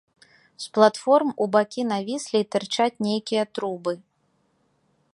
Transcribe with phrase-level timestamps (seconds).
[0.63, 3.93] З платформ у бакі навіслі і тырчаць нейкія трубы.